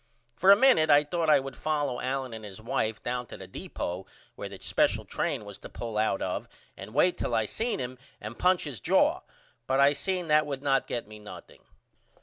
For 0.35 0.51
a 0.51 0.55
minute 0.55 0.89
I 0.89 1.03
thought 1.03 1.29
I 1.29 1.39
would 1.39 1.55
follow 1.55 2.01
Allen 2.01 2.33
and 2.33 2.43
his 2.43 2.59
wife 2.59 3.03
down 3.03 3.27
to 3.27 3.37
the 3.37 3.45
deepo 3.47 4.07
where 4.33 4.49
the 4.49 4.57
special 4.59 5.05
train 5.05 5.45
was 5.45 5.59
to 5.59 5.69
pull 5.69 5.95
out 5.95 6.23
of 6.23 6.47
and 6.75 6.95
wait 6.95 7.19
till 7.19 7.35
I 7.35 7.45
see 7.45 7.77
him 7.77 7.99
and 8.19 8.39
punch 8.39 8.63
his 8.63 8.79
jaw 8.79 9.21
but 9.67 9.79
I 9.79 9.93
seen 9.93 10.27
that 10.29 10.47
would 10.47 10.63
not 10.63 10.87
get 10.87 11.07
me 11.07 11.19
nothing. 11.19 11.61